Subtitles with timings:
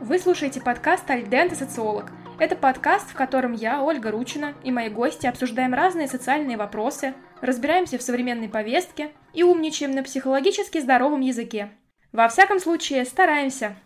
[0.00, 2.12] Вы слушаете подкаст «Альдент и социолог».
[2.38, 7.98] Это подкаст, в котором я, Ольга Ручина, и мои гости обсуждаем разные социальные вопросы, разбираемся
[7.98, 11.72] в современной повестке и умничаем на психологически здоровом языке.
[12.12, 13.76] Во всяком случае, стараемся.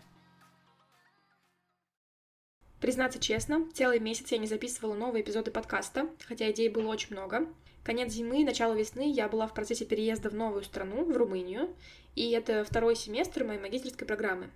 [2.79, 7.47] Признаться честно, целый месяц я не записывала новые эпизоды подкаста, хотя идей было очень много.
[7.83, 11.75] Конец зимы и начало весны я была в процессе переезда в новую страну, в Румынию,
[12.13, 14.51] и это второй семестр моей магистрской программы.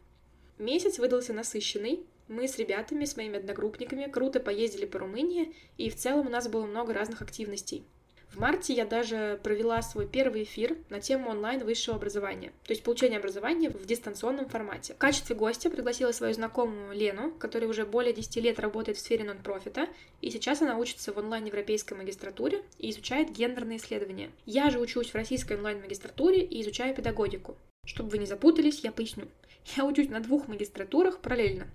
[0.58, 2.04] Месяц выдался насыщенный.
[2.28, 6.48] Мы с ребятами, с моими одногруппниками круто поездили по Румынии, и в целом у нас
[6.48, 7.86] было много разных активностей.
[8.30, 12.84] В марте я даже провела свой первый эфир на тему онлайн высшего образования, то есть
[12.84, 14.96] получение образования в дистанционном формате.
[14.96, 19.24] В качестве гостя пригласила свою знакомую Лену, которая уже более 10 лет работает в сфере
[19.24, 19.88] нон-профита,
[20.22, 24.30] и сейчас она учится в онлайн-европейской магистратуре и изучает гендерные исследования.
[24.46, 27.56] Я же учусь в российской онлайн-магистратуре и изучаю педагогику.
[27.86, 29.28] Чтобы вы не запутались, я поясню.
[29.76, 31.68] Я учусь на двух магистратурах параллельно.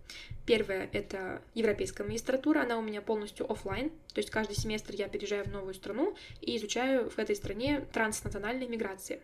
[0.46, 5.44] Первая— это европейская магистратура, она у меня полностью офлайн, то есть каждый семестр я переезжаю
[5.44, 9.20] в новую страну и изучаю в этой стране транснациональные миграции.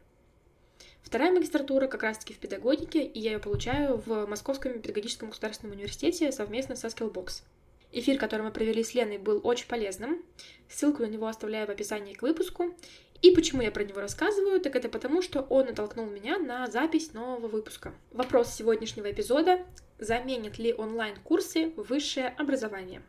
[1.03, 6.31] Вторая магистратура как раз-таки в педагогике, и я ее получаю в Московском педагогическом государственном университете
[6.31, 7.43] совместно со Skillbox.
[7.91, 10.23] Эфир, который мы провели с Леной, был очень полезным.
[10.69, 12.75] Ссылку на него оставляю в описании к выпуску.
[13.21, 17.13] И почему я про него рассказываю, так это потому, что он натолкнул меня на запись
[17.13, 17.93] нового выпуска.
[18.13, 19.67] Вопрос сегодняшнего эпизода–
[19.99, 23.03] заменят ли онлайн-курсы высшее образование?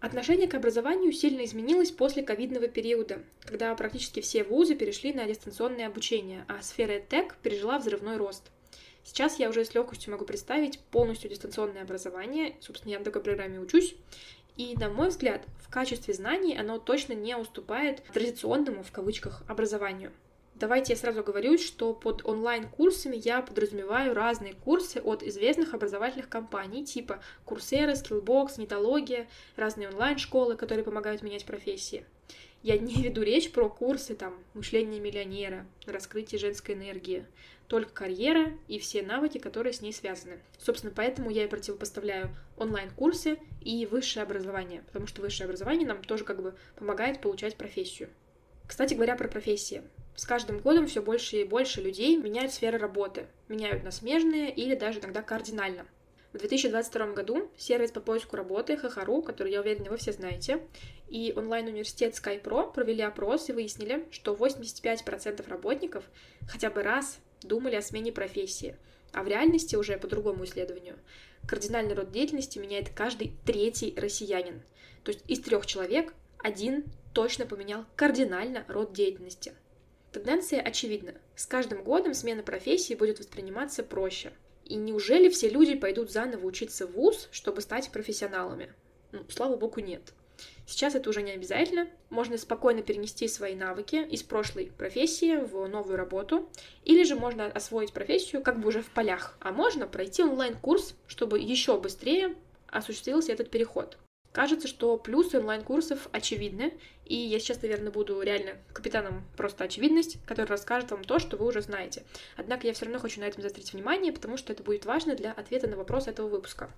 [0.00, 5.86] Отношение к образованию сильно изменилось после ковидного периода, когда практически все вузы перешли на дистанционное
[5.86, 8.50] обучение, а сфера EdTech пережила взрывной рост.
[9.04, 13.60] Сейчас я уже с легкостью могу представить полностью дистанционное образование, собственно, я на такой программе
[13.60, 13.94] учусь,
[14.60, 20.12] и, на мой взгляд, в качестве знаний оно точно не уступает традиционному, в кавычках, образованию.
[20.54, 26.84] Давайте я сразу говорю, что под онлайн-курсами я подразумеваю разные курсы от известных образовательных компаний,
[26.84, 32.04] типа Coursera, Skillbox, Нетология, разные онлайн-школы, которые помогают менять профессии.
[32.62, 37.24] Я не веду речь про курсы там мышления миллионера, раскрытие женской энергии,
[37.70, 40.40] только карьера и все навыки, которые с ней связаны.
[40.58, 46.24] Собственно, поэтому я и противопоставляю онлайн-курсы и высшее образование, потому что высшее образование нам тоже
[46.24, 48.08] как бы помогает получать профессию.
[48.66, 49.82] Кстати говоря, про профессии.
[50.16, 54.74] С каждым годом все больше и больше людей меняют сферы работы, меняют на смежные или
[54.74, 55.86] даже иногда кардинально.
[56.32, 60.60] В 2022 году сервис по поиску работы Хахару, который, я уверена, вы все знаете,
[61.08, 66.02] и онлайн-университет SkyPro провели опрос и выяснили, что 85% работников
[66.48, 68.76] хотя бы раз думали о смене профессии,
[69.12, 70.98] а в реальности уже по другому исследованию
[71.46, 74.62] кардинальный род деятельности меняет каждый третий россиянин.
[75.04, 76.84] То есть из трех человек один
[77.14, 79.54] точно поменял кардинально род деятельности.
[80.12, 81.14] Тенденция очевидна.
[81.34, 84.32] С каждым годом смена профессии будет восприниматься проще–
[84.70, 88.72] и неужели все люди пойдут заново учиться в ВУЗ, чтобы стать профессионалами?
[89.10, 90.12] Ну, слава богу, нет.
[90.66, 91.88] Сейчас это уже не обязательно.
[92.10, 96.48] Можно спокойно перенести свои навыки из прошлой профессии в новую работу.
[96.84, 99.36] Или же можно освоить профессию как бы уже в полях.
[99.40, 102.36] А можно пройти онлайн-курс, чтобы еще быстрее
[102.68, 103.98] осуществился этот переход.
[104.32, 106.72] Кажется, что плюсы онлайн-курсов очевидны,
[107.04, 111.46] и я сейчас, наверное, буду реально капитаном просто очевидность, который расскажет вам то, что вы
[111.46, 112.04] уже знаете.
[112.36, 115.32] Однако я все равно хочу на этом заострить внимание, потому что это будет важно для
[115.32, 116.70] ответа на вопрос этого выпуска.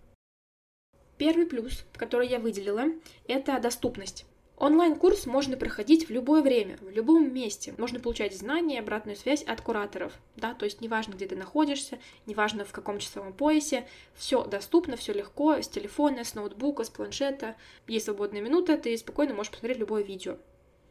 [1.22, 2.86] Первый плюс, который я выделила,
[3.28, 4.26] это доступность.
[4.56, 7.76] Онлайн-курс можно проходить в любое время, в любом месте.
[7.78, 10.12] Можно получать знания, обратную связь от кураторов.
[10.34, 10.52] Да?
[10.54, 15.62] То есть неважно, где ты находишься, неважно в каком часовом поясе, все доступно, все легко,
[15.62, 17.54] с телефона, с ноутбука, с планшета.
[17.86, 20.38] Есть свободная минута, ты спокойно можешь посмотреть любое видео.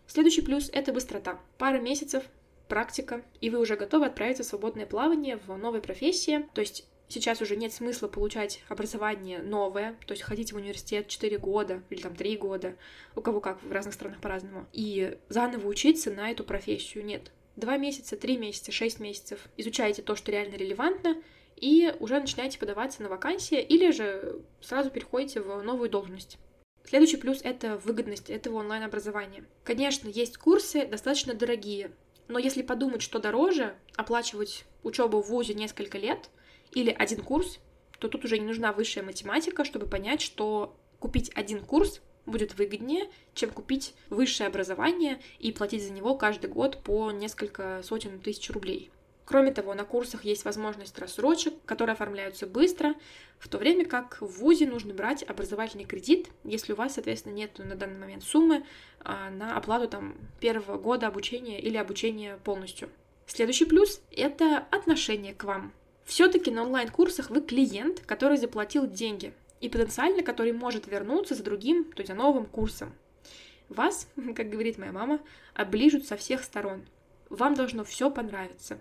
[0.08, 1.42] Следующий плюс— это быстрота.
[1.58, 2.24] Пара месяцев,
[2.70, 6.48] практика, и вы уже готовы отправиться в свободное плавание в новой профессии.
[6.54, 11.38] То есть сейчас уже нет смысла получать образование новое, то есть ходить в университет 4
[11.38, 12.76] года или там 3 года,
[13.16, 17.06] у кого как, в разных странах по-разному, и заново учиться на эту профессию.
[17.06, 17.32] Нет.
[17.58, 21.22] Два месяца, три месяца, шесть месяцев изучаете то, что реально релевантно,
[21.58, 26.38] и уже начинаете подаваться на вакансии или же сразу переходите в новую должность.
[26.84, 29.44] Следующий плюс— это выгодность этого онлайн-образования.
[29.64, 31.92] Конечно, есть курсы достаточно дорогие,
[32.28, 36.30] но если подумать, что дороже, оплачивать учебу в ВУЗе несколько лет—
[36.72, 37.60] или один курс,
[38.00, 43.10] то тут уже не нужна высшая математика, чтобы понять, что купить один курс будет выгоднее,
[43.34, 48.92] чем купить высшее образование и платить за него каждый год по несколько сотен тысяч рублей.
[49.26, 52.96] Кроме того, на курсах есть возможность рассрочек, которые оформляются быстро,
[53.40, 57.58] в то время как в ВУЗе нужно брать образовательный кредит, если у вас, соответственно, нет
[57.58, 58.66] на данный момент суммы
[59.00, 62.90] а, на оплату там, первого года обучения или обучения полностью.
[63.26, 65.72] Следующий плюс— это отношение к вам.
[66.12, 71.86] Все-таки на онлайн-курсах вы клиент, который заплатил деньги, и потенциально который может вернуться за другим,
[71.86, 72.92] то есть за новым курсом.
[73.70, 75.22] Вас, как говорит моя мама,
[75.54, 76.86] оближут со всех сторон.
[77.30, 78.78] Вам должно все понравиться.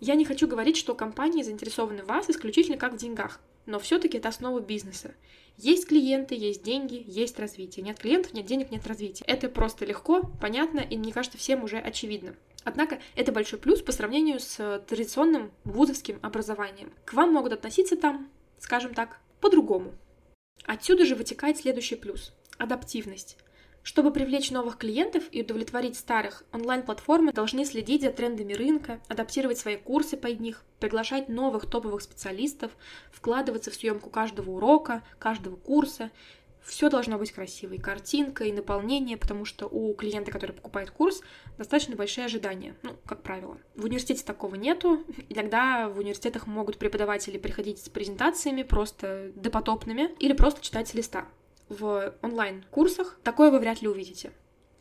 [0.00, 4.18] Я не хочу говорить, что компании заинтересованы в вас исключительно как в деньгах, но все-таки
[4.18, 5.14] это основа бизнеса.
[5.56, 7.86] Есть клиенты, есть деньги, есть развитие.
[7.86, 9.24] Нет клиентов, нет денег, нет развития.
[9.26, 12.34] Это просто легко, понятно и, мне кажется, всем уже очевидно.
[12.64, 16.92] Однако это большой плюс по сравнению с традиционным вузовским образованием.
[17.04, 19.94] К вам могут относиться там, скажем так, по-другому.
[20.64, 23.38] Отсюда же вытекает следующий плюс– адаптивность.
[23.82, 29.76] Чтобы привлечь новых клиентов и удовлетворить старых, онлайн-платформы должны следить за трендами рынка, адаптировать свои
[29.76, 32.72] курсы под них, приглашать новых топовых специалистов,
[33.10, 36.10] вкладываться в съемку каждого урока, каждого курса.
[36.62, 41.22] Все должно быть красиво, и картинка, и наполнение, потому что у клиента, который покупает курс,
[41.58, 43.58] достаточно большие ожидания, ну, как правило.
[43.76, 50.32] В университете такого нету, иногда в университетах могут преподаватели приходить с презентациями просто допотопными или
[50.32, 51.26] просто читать с листа
[51.70, 54.32] в онлайн-курсах, такое вы вряд ли увидите.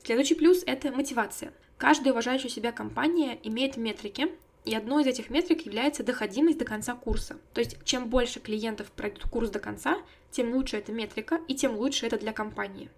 [0.04, 1.54] Следующий плюс— это мотивация.
[1.78, 4.30] Каждая уважающая себя компания имеет метрики,
[4.70, 7.38] и одной из этих метрик является доходимость до конца курса.
[7.56, 9.98] То есть, чем больше клиентов пройдут курс до конца,
[10.30, 12.92] тем лучше эта метрика, и тем лучше это для компании.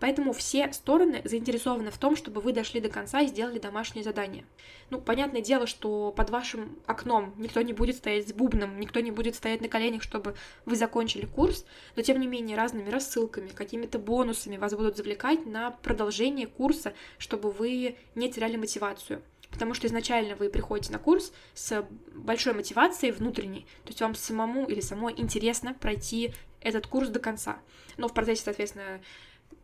[0.00, 4.44] Поэтому все стороны заинтересованы в том, чтобы вы дошли до конца и сделали домашнее задание.
[4.90, 9.10] Ну, понятное дело, что под вашим окном никто не будет стоять с бубном, никто не
[9.10, 10.34] будет стоять на коленях, чтобы
[10.66, 11.64] вы закончили курс,
[11.96, 17.50] но тем не менее разными рассылками, какими-то бонусами вас будут завлекать на продолжение курса, чтобы
[17.50, 19.22] вы не теряли мотивацию.
[19.50, 24.66] Потому что изначально вы приходите на курс с большой мотивацией внутренней, то есть вам самому
[24.66, 27.58] или самой интересно пройти этот курс до конца.
[27.96, 29.00] Но в процессе, соответственно,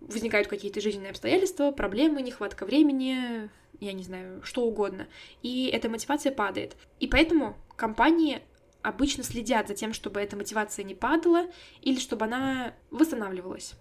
[0.01, 3.51] возникают какие-то жизненные обстоятельства, проблемы, нехватка времени,
[3.81, 5.07] я не знаю, что угодно.
[5.43, 6.77] И эта мотивация падает.
[7.01, 8.43] И поэтому компании
[8.83, 11.47] обычно следят за тем, чтобы эта мотивация не падала
[11.81, 13.75] или чтобы она восстанавливалась.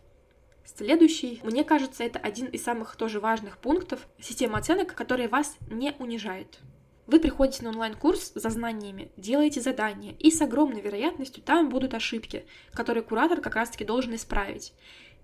[0.66, 5.94] Следующий, мне кажется, это один из самых тоже важных пунктов системы оценок, которая вас не
[6.00, 6.60] унижает.
[7.06, 12.46] Вы приходите на онлайн-курс за знаниями, делаете задания, и с огромной вероятностью там будут ошибки,
[12.72, 14.74] которые куратор как раз-таки должен исправить.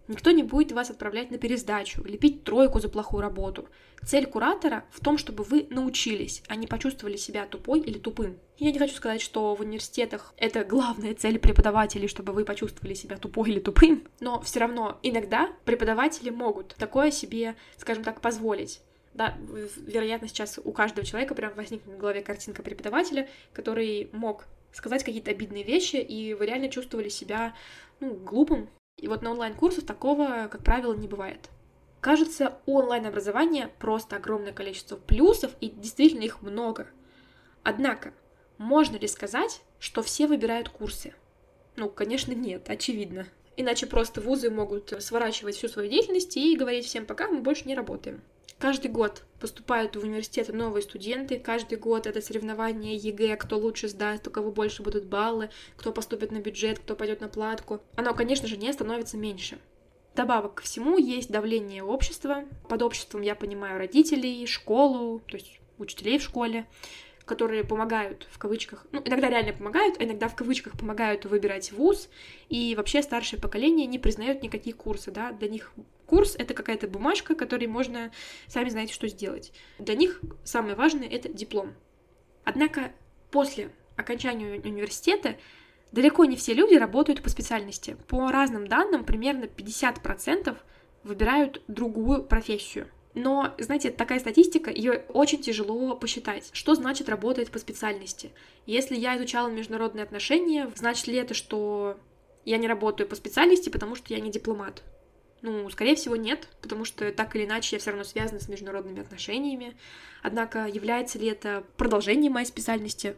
[0.10, 3.70] Никто не будет вас отправлять на пересдачу, лепить тройку за плохую работу.
[4.04, 8.40] Цель куратора в том, чтобы вы научились, а не почувствовали себя тупой или тупым.
[8.58, 13.18] Я не хочу сказать, что в университетах это главная цель преподавателей, чтобы вы почувствовали себя
[13.18, 18.82] тупой или тупым, но все равно иногда преподаватели могут такое себе, скажем так, позволить.
[19.14, 19.38] Да,
[19.78, 25.30] вероятно, сейчас у каждого человека прям возникнет в голове картинка преподавателя, который мог сказать какие-то
[25.30, 27.54] обидные вещи, и вы реально чувствовали себя
[28.00, 28.70] ну, глупым,
[29.01, 31.50] и вот на онлайн-курсах такого, как правило, не бывает.
[32.01, 36.88] Кажется, у онлайн-образования просто огромное количество плюсов, и действительно их много.
[37.63, 38.13] Однако,
[38.57, 41.13] можно ли сказать, что все выбирают курсы?
[41.75, 43.28] Ну, конечно, нет, очевидно.
[43.57, 47.75] Иначе просто вузы могут сворачивать всю свою деятельность и говорить всем пока, мы больше не
[47.75, 48.22] работаем.
[48.57, 54.28] Каждый год поступают в университеты новые студенты, каждый год это соревнование ЕГЭ, кто лучше сдаст,
[54.28, 57.81] у кого больше будут баллы, кто поступит на бюджет, кто пойдет на платку.
[57.96, 59.60] Оно, конечно же, не становится меньше.
[60.16, 62.44] Добавок ко всему есть давление общества.
[62.68, 66.66] Под обществом я понимаю родителей, школу, то есть учителей в школе,
[67.25, 72.10] которые помогают, в кавычках, ну, иногда реально помогают, а иногда в кавычках помогают выбирать вуз,
[72.50, 75.71] и вообще старшее поколение не признает никакие курсы, да, для них
[76.09, 78.11] курс— это какая-то бумажка, которой можно,
[78.47, 79.51] сами знаете, что сделать.
[79.78, 81.73] Для них самое важное— это диплом.
[82.44, 82.92] Однако
[83.31, 85.37] после окончания университета
[85.92, 87.97] далеко не все люди работают по специальности.
[88.07, 90.57] По разным данным, примерно 50%
[91.04, 96.49] выбирают другую профессию— но, знаете, такая статистика, ее очень тяжело посчитать.
[96.54, 98.31] Что значит работает по специальности?
[98.66, 101.97] Если я изучала международные отношения, значит ли это, что
[102.45, 104.83] я не работаю по специальности, потому что я не дипломат?
[105.42, 109.02] Ну, скорее всего, нет, потому что так или иначе я все равно связана с международными
[109.02, 109.78] отношениями.
[110.22, 113.16] Однако, является ли это продолжением моей специальности?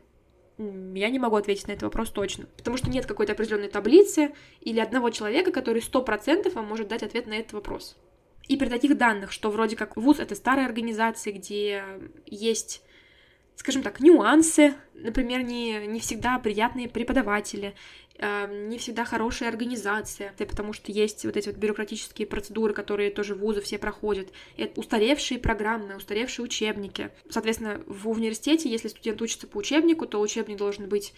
[0.58, 4.80] Я не могу ответить на этот вопрос точно, потому что нет какой-то определенной таблицы или
[4.80, 7.98] одного человека, который сто процентов вам может дать ответ на этот вопрос.
[8.48, 11.84] И при таких данных, что вроде как ВУЗ— это старая организация, где
[12.28, 12.84] есть
[13.62, 17.76] скажем так, нюансы, например, не, не всегда приятные преподаватели,
[18.22, 23.62] не всегда хорошая организация, потому что есть вот эти вот бюрократические процедуры, которые тоже вузы
[23.62, 27.10] все проходят, и устаревшие программы, устаревшие учебники.
[27.30, 31.14] Соответственно, в университете, если студент учится по учебнику, то учебник должен быть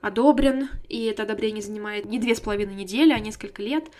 [0.00, 3.90] одобрен, и это одобрение занимает не две с половиной недели, а несколько лет.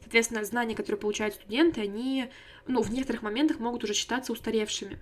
[0.00, 2.30] Соответственно, знания, которые получают студенты, они,
[2.66, 4.98] ну, в некоторых моментах могут уже считаться устаревшими.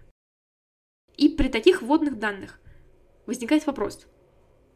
[1.16, 2.58] И при таких вводных данных
[3.26, 4.06] возникает вопрос,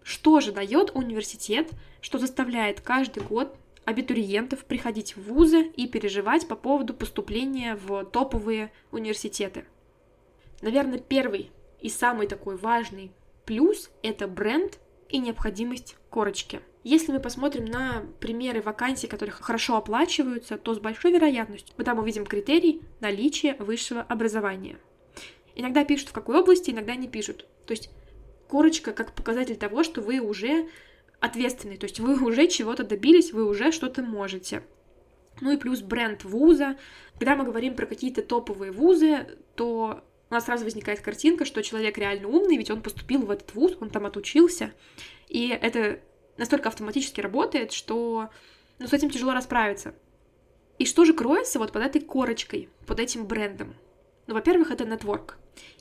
[0.02, 6.56] Что же дает университет, что заставляет каждый год абитуриентов приходить в вузы и переживать по
[6.56, 9.64] поводу поступления в топовые университеты?
[10.61, 13.12] Наверное, первый и самый такой важный
[13.44, 14.78] плюс— это бренд
[15.09, 16.61] и необходимость корочки.
[16.85, 21.99] Если мы посмотрим на примеры вакансий, которые хорошо оплачиваются, то с большой вероятностью мы там
[21.99, 24.78] увидим критерий наличия высшего образования.
[25.54, 27.47] Иногда пишут в какой области, иногда не пишут.
[27.66, 27.90] То есть
[28.49, 30.68] корочка как показатель того, что вы уже
[31.20, 34.62] ответственный, то есть вы уже чего-то добились, вы уже что-то можете.
[35.40, 36.76] Ну и плюс бренд вуза.
[37.14, 41.99] Когда мы говорим про какие-то топовые вузы, то у нас сразу возникает картинка, что человек
[41.99, 44.72] реально умный, ведь он поступил в этот вуз, он там отучился,
[45.28, 46.00] и это
[46.37, 48.30] настолько автоматически работает, что
[48.78, 49.94] ну, с этим тяжело расправиться.
[50.78, 53.75] И что же кроется вот под этой корочкой, под этим брендом?
[54.26, 55.37] Ну, во-первых, это нетворк.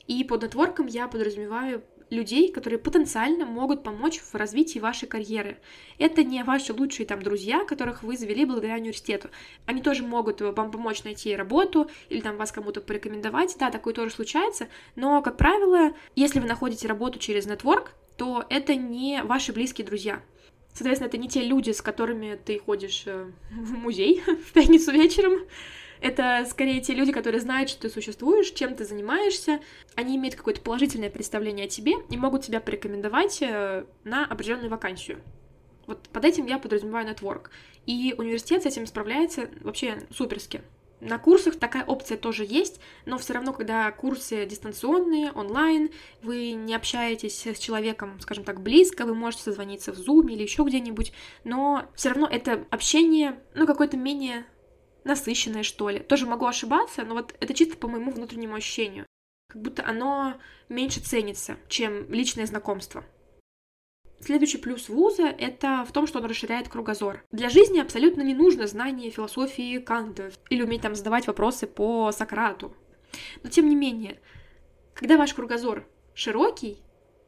[0.06, 5.58] И под нетворком я подразумеваю людей, которые потенциально могут помочь в развитии вашей карьеры.
[5.98, 9.30] Это не ваши лучшие там друзья, которых вы завели благодаря университету.
[9.64, 13.56] Они тоже могут вам помочь найти работу или там вас кому-то порекомендовать.
[13.58, 18.76] Да, такое тоже случается, но, как правило, если вы находите работу через нетворк, то это
[18.76, 20.20] не ваши близкие друзья.
[20.74, 25.40] Соответственно, это не те люди, с которыми ты ходишь э, в музей в пятницу вечером.
[26.02, 29.60] Это скорее те люди, которые знают, что ты существуешь, чем ты занимаешься.
[29.94, 35.20] Они имеют какое-то положительное представление о тебе и могут тебя порекомендовать э, на определенную вакансию.
[35.86, 37.52] Вот под этим я подразумеваю нетворк.
[37.86, 40.62] И университет с этим справляется вообще суперски.
[41.00, 45.90] На курсах такая опция тоже есть, но все равно, когда курсы дистанционные, онлайн,
[46.22, 50.64] вы не общаетесь с человеком, скажем так, близко, вы можете созвониться в Zoom или еще
[50.64, 51.12] где-нибудь,
[51.44, 54.46] но все равно это общение, ну, какое-то менее
[55.04, 56.00] насыщенное, что ли.
[56.00, 59.06] Тоже могу ошибаться, но вот это чисто по моему внутреннему ощущению.
[59.48, 60.34] Как будто оно
[60.68, 63.04] меньше ценится, чем личное знакомство.
[64.20, 67.24] Следующий плюс вуза— это в том, что он расширяет кругозор.
[67.32, 72.72] Для жизни абсолютно не нужно знание философии Канта или уметь там задавать вопросы по Сократу.
[73.42, 74.20] Но тем не менее,
[74.94, 76.78] когда ваш кругозор широкий,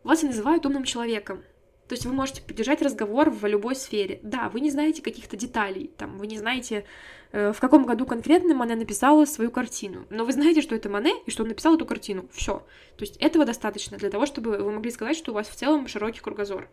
[0.05, 1.43] вас и называют умным человеком.
[1.89, 4.21] То есть вы можете поддержать разговор в любой сфере.
[4.23, 6.85] Да, вы не знаете каких-то деталей, там, вы не знаете,
[7.33, 11.13] э, в каком году конкретно Мане написала свою картину, но вы знаете, что это Мане
[11.27, 12.27] и что он написал эту картину.
[12.33, 12.67] Все.
[12.97, 15.87] То есть этого достаточно для того, чтобы вы могли сказать, что у вас в целом
[15.87, 16.69] широкий кругозор.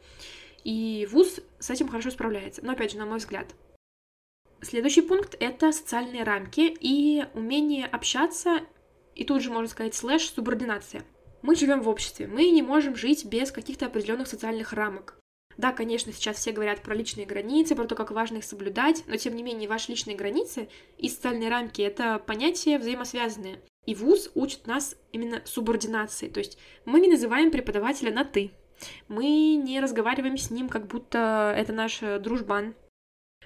[0.63, 2.63] И ВУЗ с этим хорошо справляется.
[2.63, 3.47] Но опять же, на мой взгляд.
[4.61, 8.59] Следующий пункт— это социальные рамки и умение общаться,
[9.15, 11.03] и тут же можно сказать слэш субординация.
[11.41, 15.17] Мы живем в обществе, мы не можем жить без каких-то определенных социальных рамок.
[15.57, 19.15] Да, конечно, сейчас все говорят про личные границы, про то, как важно их соблюдать, но
[19.17, 23.61] тем не менее ваши личные границы и социальные рамки— это понятия взаимосвязанные.
[23.85, 28.51] И ВУЗ учит нас именно субординации, то есть мы не называем преподавателя на «ты»,
[29.07, 32.75] мы не разговариваем с ним, как будто это наш дружбан,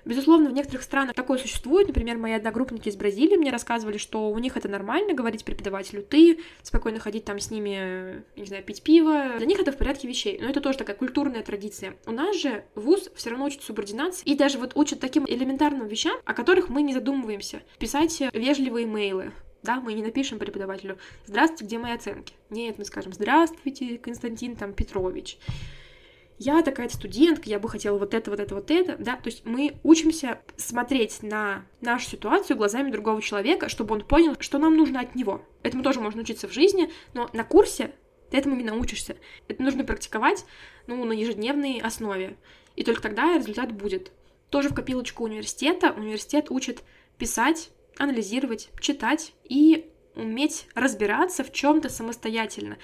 [0.05, 1.87] Безусловно, в некоторых странах такое существует.
[1.87, 6.39] Например, мои одногруппники из Бразилии мне рассказывали, что у них это нормально говорить преподавателю «ты»,
[6.61, 9.33] спокойно ходить там с ними, не знаю, пить пиво.
[9.37, 10.37] Для них это в порядке вещей.
[10.39, 11.95] Но это тоже такая культурная традиция.
[12.05, 16.17] У нас же вуз все равно учит субординации и даже вот учат таким элементарным вещам,
[16.23, 17.63] о которых мы не задумываемся.
[17.79, 19.31] Писать вежливые имейлы,
[19.63, 24.73] да, мы не напишем преподавателю «Здравствуйте, где мои оценки?» Нет, мы скажем «Здравствуйте, Константин там
[24.73, 25.39] Петрович»
[26.37, 29.45] я такая-то студентка, я бы хотела вот это, вот это, вот это, да, то есть
[29.45, 34.99] мы учимся смотреть на нашу ситуацию глазами другого человека, чтобы он понял, что нам нужно
[34.99, 35.41] от него.
[35.63, 37.93] Этому тоже можно учиться в жизни, но на курсе
[38.29, 39.15] ты этому именно учишься.
[39.47, 40.45] Это нужно практиковать,
[40.87, 42.37] ну, на ежедневной основе,
[42.75, 44.11] и только тогда результат будет.
[44.49, 46.83] Тоже в копилочку университета университет учит
[47.17, 52.77] писать, анализировать, читать и уметь разбираться в чем-то самостоятельно.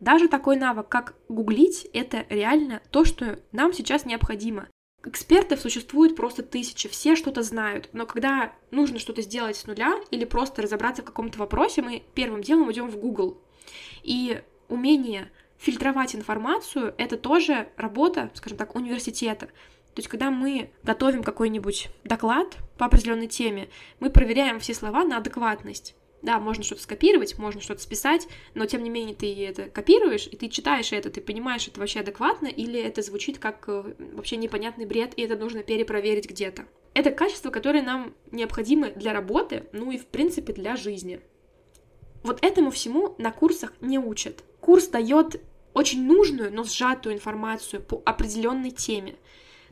[0.00, 4.68] Даже такой навык, как гуглить, это реально то, что нам сейчас необходимо.
[5.04, 10.24] Экспертов существует просто тысячи, все что-то знают, но когда нужно что-то сделать с нуля или
[10.24, 13.40] просто разобраться в каком-то вопросе, мы первым делом идем в Google.
[14.02, 19.46] И умение фильтровать информацию— это тоже работа, скажем так, университета.
[19.46, 23.68] То есть, когда мы готовим какой-нибудь доклад по определенной теме,
[24.00, 25.96] мы проверяем все слова на адекватность.
[26.20, 30.36] Да, можно что-то скопировать, можно что-то списать, но тем не менее ты это копируешь, и
[30.36, 34.84] ты читаешь это, ты понимаешь, это вообще адекватно, или это звучит как э, вообще непонятный
[34.84, 36.66] бред, и это нужно перепроверить где-то.
[36.94, 41.20] Это качество, которое нам необходимо для работы, ну и в принципе для жизни.
[42.24, 44.42] Вот этому всему на курсах не учат.
[44.60, 45.40] Курс дает
[45.72, 49.14] очень нужную, но сжатую информацию по определенной теме.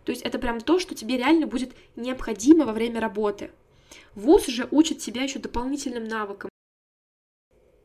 [0.05, 3.51] То есть это прям то, что тебе реально будет необходимо во время работы.
[4.15, 6.51] ВУЗ же учит тебя еще дополнительным навыкам.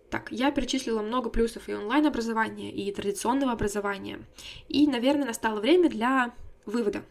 [0.09, 4.19] Так, я перечислила много плюсов и онлайн-образования, и традиционного образования.
[4.67, 6.33] И, наверное, настало время для
[6.65, 7.03] вывода.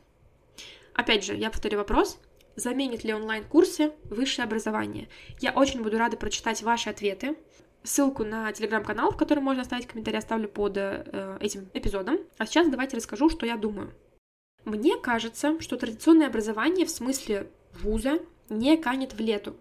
[0.93, 2.19] Опять же, я повторю вопрос.
[2.57, 5.09] Заменит ли онлайн-курсы высшее образование?
[5.41, 7.37] Я очень буду рада прочитать ваши ответы.
[7.83, 12.19] Ссылку на телеграм-канал, в котором можно оставить комментарий, оставлю под э, этим эпизодом.
[12.37, 13.95] А сейчас давайте расскажу, что я думаю.
[14.67, 17.49] Мне кажется, что традиционное образование в смысле
[17.81, 18.21] вуза
[18.51, 19.57] не канет в лету.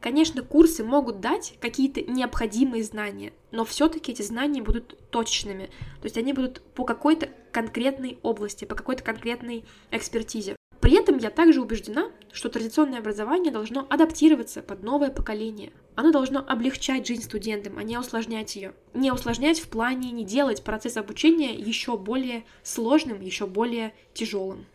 [0.00, 6.18] Конечно, курсы могут дать какие-то необходимые знания, но все-таки эти знания будут точечными, то есть
[6.18, 10.56] они будут по какой-то конкретной области, по какой-то конкретной экспертизе.
[10.80, 15.72] При этом я также убеждена, что традиционное образование должно адаптироваться под новое поколение.
[15.94, 18.74] Оно должно облегчать жизнь студентам, а не усложнять ее.
[18.92, 24.66] Не усложнять в плане не делать процесс обучения еще более сложным, еще более тяжелым.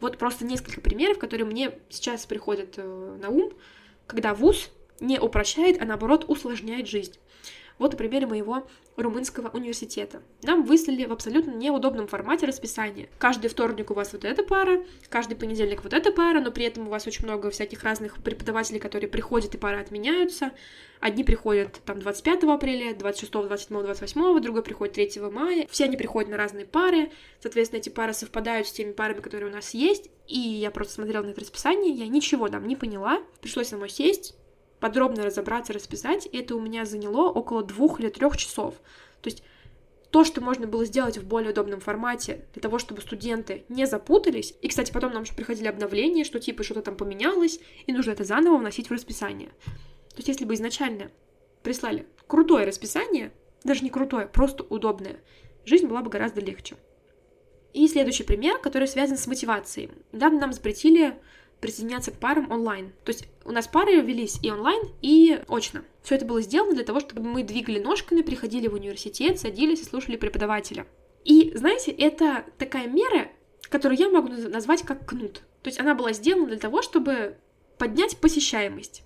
[0.00, 3.52] Вот просто несколько примеров, которые мне сейчас приходят э, на ум,
[4.06, 7.14] когда вуз не упрощает, а наоборот усложняет жизнь.
[7.78, 8.66] Вот на примере моего
[8.96, 10.22] румынского университета.
[10.42, 13.08] Нам выслали в абсолютно неудобном формате расписание.
[13.18, 16.86] Каждый вторник у вас вот эта пара, каждый понедельник вот эта пара, но при этом
[16.86, 20.52] у вас очень много всяких разных преподавателей, которые приходят и пары отменяются.
[21.00, 25.66] Одни приходят там 25 апреля, 26, 27, 28, другой приходит 3 мая.
[25.70, 27.10] Все они приходят на разные пары.
[27.40, 30.10] Соответственно, эти пары совпадают с теми парами, которые у нас есть.
[30.26, 33.22] И я просто смотрела на это расписание, я ничего там не поняла.
[33.40, 34.34] Пришлось самой сесть,
[34.86, 38.74] подробно расписать, и это у меня заняло около двух или трех часов.
[39.20, 39.42] То есть
[40.10, 44.54] то, что можно было сделать в более удобном формате, для того, чтобы студенты не запутались.
[44.62, 48.22] И, кстати, потом нам еще приходили обновления, что типа что-то там поменялось, и нужно это
[48.22, 49.48] заново вносить в расписание.
[50.10, 51.10] То есть, если бы изначально
[51.64, 53.32] прислали крутое расписание,
[53.64, 55.16] даже не крутое, просто удобное,
[55.64, 56.76] жизнь была бы гораздо легче.
[57.72, 59.90] И следующий пример, который связан с мотивацией.
[60.12, 61.18] Недавно нам запретили
[61.60, 62.92] присоединяться к парам онлайн.
[63.04, 65.84] То есть у нас пары велись и онлайн, и очно.
[66.02, 69.84] Все это было сделано для того, чтобы мы двигали ножками, приходили в университет, садились и
[69.84, 70.86] слушали преподавателя.
[71.24, 73.28] И, знаете, это такая мера,
[73.62, 75.42] которую я могу назвать как кнут.
[75.62, 77.36] То есть она была сделана для того, чтобы
[77.78, 79.02] поднять посещаемость.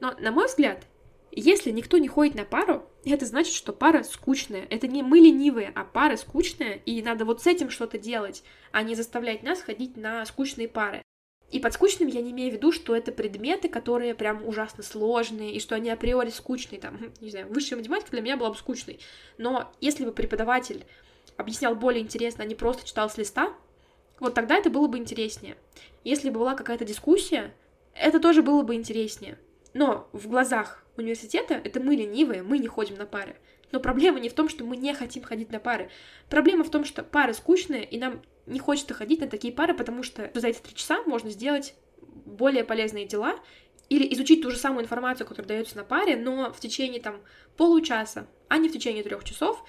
[0.00, 0.86] Но, на мой взгляд,
[1.30, 4.66] если никто не ходит на пару, это значит, что пара скучная.
[4.70, 8.82] Это не мы ленивые, а пара скучная, и надо вот с этим что-то делать, а
[8.82, 11.02] не заставлять нас ходить на скучные пары.
[11.50, 15.54] И под скучным я не имею в виду, что это предметы, которые прям ужасно сложные,
[15.54, 19.00] и что они априори скучные, там, не знаю, высшая математика для меня была бы скучной.
[19.38, 20.84] Но если бы преподаватель
[21.36, 23.54] объяснял более интересно, а не просто читал с листа,
[24.20, 25.56] вот тогда это было бы интереснее.
[26.04, 27.54] Если бы была какая-то дискуссия,
[27.94, 29.38] это тоже было бы интереснее.
[29.74, 33.36] Но в глазах университета это мы ленивые, мы не ходим на пары.
[33.72, 35.90] Но проблема не в том, что мы не хотим ходить на пары.
[36.28, 40.02] Проблема в том, что пары скучные, и нам не хочется ходить на такие пары, потому
[40.02, 41.74] что за эти три часа можно сделать
[42.24, 43.36] более полезные дела
[43.88, 47.20] или изучить ту же самую информацию, которая дается на паре, но в течение там
[47.56, 49.62] получаса, а не в течение трех часов,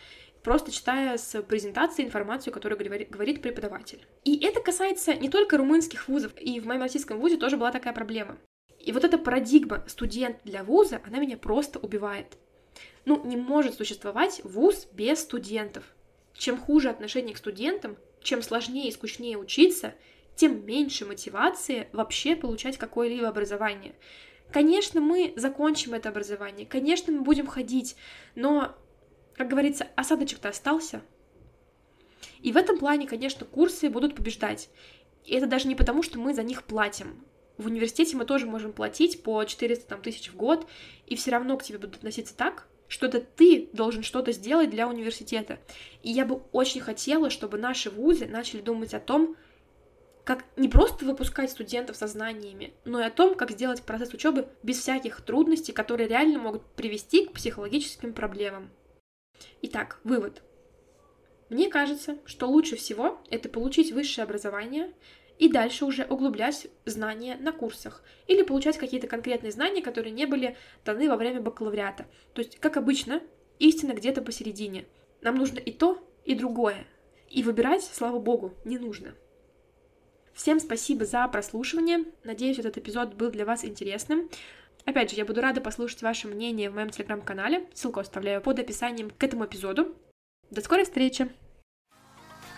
[0.44, 4.06] просто читая с презентации информацию, которую говорит, преподаватель.
[4.24, 7.94] И это касается не только румынских вузов, и в моем российском вузе тоже была такая
[7.94, 8.38] проблема.
[8.80, 12.38] И вот эта парадигма студент для вуза, она меня просто убивает.
[13.06, 15.84] Ну, не может существовать вуз без студентов.
[16.34, 19.94] Чем хуже отношение к студентам, чем сложнее и скучнее учиться,
[20.36, 23.94] тем меньше мотивации вообще получать какое-либо образование.
[24.52, 27.96] Конечно, мы закончим это образование, конечно, мы будем ходить,
[28.36, 28.76] но,
[29.36, 31.02] как говорится, осадочек-то остался.
[32.42, 34.70] И в этом плане, конечно, курсы будут побеждать.
[35.26, 37.24] И это даже не потому, что мы за них платим.
[37.58, 40.66] В университете мы тоже можем платить по 400 там, тысяч в год,
[41.06, 44.90] и все равно к тебе будут относиться так, что это ты должен что-то сделать для
[44.90, 45.60] университета.
[46.04, 49.38] И я бы очень хотела, чтобы наши вузы начали думать о том,
[50.26, 54.48] как не просто выпускать студентов со знаниями, но и о том, как сделать процесс учебы
[54.64, 58.70] без всяких трудностей, которые реально могут привести к психологическим проблемам.
[59.62, 60.44] Итак, вывод.
[61.50, 64.94] Мне кажется, что лучше всего это получить высшее образование,
[65.40, 70.56] и дальше уже углублять знания на курсах или получать какие-то конкретные знания, которые не были
[70.86, 72.06] даны во время бакалавриата.
[72.34, 73.22] То есть, как обычно,
[73.58, 74.86] истина где-то посередине.
[75.22, 76.86] Нам нужно и то, и другое.
[77.30, 79.16] И выбирать, слава богу, не нужно.
[80.34, 82.04] Всем спасибо за прослушивание.
[82.24, 84.30] Надеюсь, этот эпизод был для вас интересным.
[84.86, 87.68] Опять же, я буду рада послушать ваше мнение в моем телеграм-канале.
[87.74, 89.96] Ссылку оставляю под описанием к этому эпизоду.
[90.50, 91.30] До скорой встречи!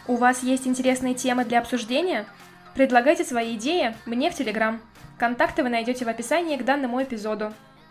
[0.07, 2.27] У вас есть интересные темы для обсуждения?
[2.73, 4.81] Предлагайте свои идеи мне в Телеграм.
[5.17, 7.53] Контакты вы найдете в описании к данному эпизоду.